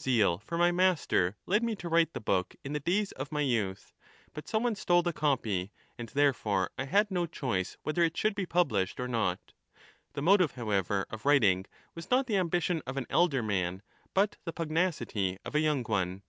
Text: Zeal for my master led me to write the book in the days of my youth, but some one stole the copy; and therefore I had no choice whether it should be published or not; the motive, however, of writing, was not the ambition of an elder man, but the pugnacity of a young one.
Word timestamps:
Zeal 0.00 0.38
for 0.38 0.56
my 0.56 0.72
master 0.72 1.36
led 1.44 1.62
me 1.62 1.76
to 1.76 1.88
write 1.90 2.14
the 2.14 2.18
book 2.22 2.56
in 2.64 2.72
the 2.72 2.80
days 2.80 3.12
of 3.12 3.30
my 3.30 3.42
youth, 3.42 3.92
but 4.32 4.48
some 4.48 4.62
one 4.62 4.74
stole 4.74 5.02
the 5.02 5.12
copy; 5.12 5.70
and 5.98 6.08
therefore 6.08 6.70
I 6.78 6.86
had 6.86 7.10
no 7.10 7.26
choice 7.26 7.76
whether 7.82 8.02
it 8.02 8.16
should 8.16 8.34
be 8.34 8.46
published 8.46 8.98
or 8.98 9.06
not; 9.06 9.52
the 10.14 10.22
motive, 10.22 10.52
however, 10.52 11.04
of 11.10 11.26
writing, 11.26 11.66
was 11.94 12.10
not 12.10 12.26
the 12.26 12.38
ambition 12.38 12.80
of 12.86 12.96
an 12.96 13.04
elder 13.10 13.42
man, 13.42 13.82
but 14.14 14.38
the 14.46 14.52
pugnacity 14.54 15.36
of 15.44 15.54
a 15.54 15.60
young 15.60 15.84
one. 15.84 16.22